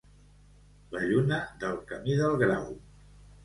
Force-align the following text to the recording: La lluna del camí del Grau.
La 0.95 1.03
lluna 1.11 1.39
del 1.67 1.79
camí 1.95 2.19
del 2.25 2.37
Grau. 2.43 2.69